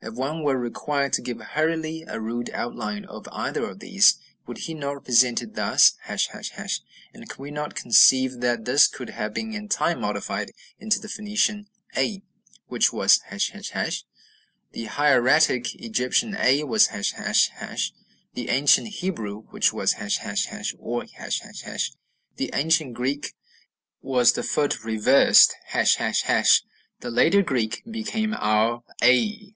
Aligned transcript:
If 0.00 0.14
one 0.14 0.44
were 0.44 0.56
required 0.56 1.12
to 1.14 1.20
give 1.20 1.40
hurriedly 1.40 2.04
a 2.06 2.20
rude 2.20 2.48
outline 2.50 3.04
of 3.06 3.26
either 3.32 3.64
of 3.68 3.80
these, 3.80 4.20
would 4.46 4.58
he 4.58 4.72
not 4.72 4.92
represent 4.92 5.42
it 5.42 5.54
thus, 5.56 5.94
###; 6.00 6.08
and 7.16 7.28
can 7.28 7.42
we 7.42 7.50
not 7.50 7.74
conceive 7.74 8.38
that 8.40 8.66
this 8.66 8.86
could 8.86 9.10
have 9.10 9.34
been 9.34 9.52
in 9.52 9.68
time 9.68 10.02
modified 10.02 10.52
into 10.78 11.00
the 11.00 11.08
Phoenician 11.08 11.66
a, 11.96 12.22
which 12.68 12.92
was 12.92 13.18
###? 13.24 13.28
The 13.28 14.84
hieratic 14.84 15.74
Egyptian 15.74 16.36
a 16.38 16.62
was 16.62 16.86
###; 17.46 18.34
the 18.34 18.48
ancient 18.50 18.86
Hebrew, 18.86 19.38
which 19.50 19.72
was 19.72 19.94
### 19.94 20.72
or 20.78 21.04
###; 21.08 22.36
the 22.36 22.50
ancient 22.52 22.94
Greek 22.94 23.34
was 24.00 24.32
the 24.34 24.44
foot 24.44 24.84
reversed, 24.84 25.56
###; 25.62 25.72
the 25.74 26.60
later 27.10 27.42
Greek 27.42 27.82
became 27.90 28.34
our 28.34 28.84
A. 29.02 29.52